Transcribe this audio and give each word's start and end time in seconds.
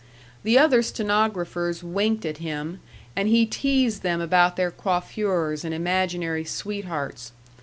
The 0.41 0.57
other 0.57 0.81
stenographers 0.81 1.83
winked 1.83 2.25
at 2.25 2.39
him, 2.39 2.79
and 3.15 3.27
he 3.27 3.45
teased 3.45 4.01
them 4.01 4.19
about 4.19 4.55
their 4.55 4.71
coiffures 4.71 5.63
and 5.63 5.75
imaginary 5.75 6.43
sweethearts.... 6.43 7.33